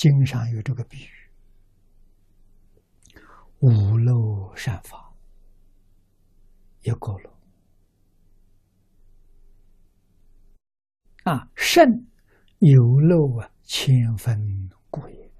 [0.00, 1.10] 经上有这个比喻：
[3.58, 5.14] 五漏善法，
[6.80, 7.30] 一个漏。
[11.24, 12.06] 啊，胜
[12.60, 15.30] 有漏啊，千分故也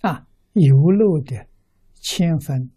[0.00, 1.46] 啊，有漏的
[1.94, 2.72] 千分，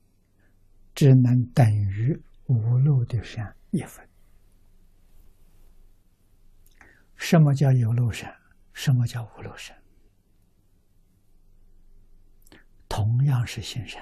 [0.94, 4.08] 只能等于无漏的善一分。
[7.16, 8.36] 什么叫有漏善？
[8.74, 9.76] 什么叫无漏善？
[12.88, 14.02] 同样是行善，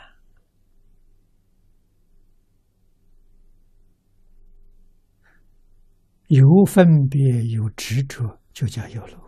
[6.27, 9.23] 有分别有执着，就叫有漏。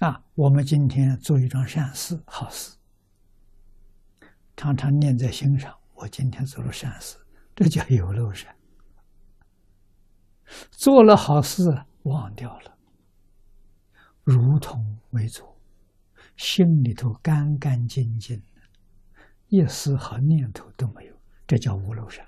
[0.00, 2.76] 啊，我们今天做一桩善事、好事，
[4.56, 5.74] 常常念在心上。
[5.94, 7.16] 我今天做了善事，
[7.54, 8.54] 这叫有漏善。
[10.70, 11.62] 做了好事
[12.02, 12.76] 忘掉了，
[14.22, 15.58] 如同没做，
[16.36, 18.60] 心里头干干净净的，
[19.48, 22.26] 一丝好念头都没有，这叫无漏善。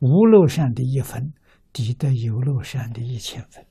[0.00, 1.32] 无漏善的一分，
[1.72, 3.64] 抵得有漏善的一千分。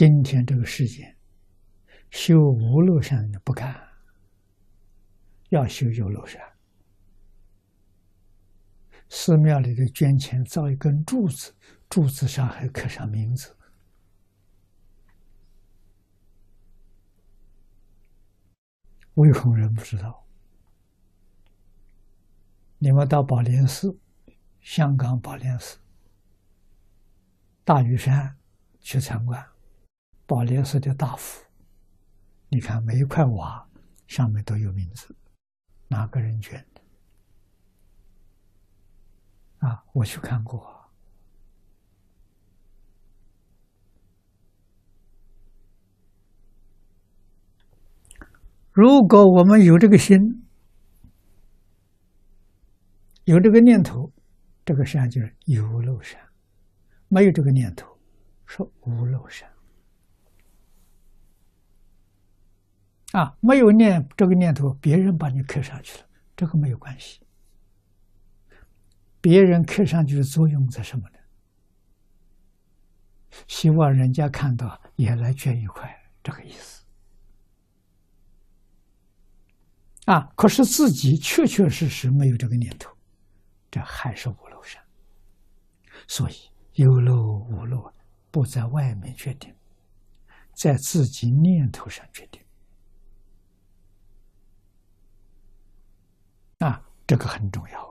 [0.00, 1.14] 今天这个世界，
[2.08, 3.86] 修无漏善的不干，
[5.50, 6.40] 要修有漏善。
[9.10, 11.54] 寺庙里的捐钱造一根柱子，
[11.90, 13.54] 柱子上还刻上名字。
[19.16, 20.26] 唯恐人不知道。
[22.78, 23.94] 你们到宝莲寺、
[24.62, 25.78] 香港宝莲寺、
[27.64, 28.34] 大屿山
[28.80, 29.46] 去参观。
[30.30, 31.44] 宝莲寺的大佛，
[32.50, 33.68] 你看每一块瓦
[34.06, 35.12] 上面都有名字，
[35.88, 36.80] 哪个人捐的？
[39.66, 40.88] 啊，我去看过。
[48.70, 50.16] 如果我们有这个心，
[53.24, 54.12] 有这个念头，
[54.64, 56.20] 这个山就是有漏山；
[57.08, 57.98] 没有这个念头，
[58.46, 59.50] 是无漏山。
[63.12, 66.06] 啊，没有念这个念头，别人把你刻上去了，
[66.36, 67.20] 这个没有关系。
[69.20, 71.18] 别人刻上去的作用在什么呢？
[73.48, 75.88] 希望人家看到也来捐一块，
[76.22, 76.84] 这个意思。
[80.06, 82.90] 啊，可是自己确确实实没有这个念头，
[83.70, 84.82] 这还是无漏善。
[86.08, 86.34] 所以
[86.74, 87.14] 有漏
[87.50, 87.92] 无漏，
[88.30, 89.54] 不在外面决定，
[90.54, 92.42] 在自己念头上决定。
[96.58, 97.89] 啊，这个很重要。